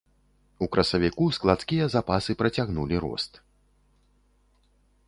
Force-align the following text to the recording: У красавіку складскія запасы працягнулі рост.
У 0.65 0.67
красавіку 0.75 1.27
складскія 1.37 1.91
запасы 1.97 2.31
працягнулі 2.41 2.95
рост. 3.05 3.41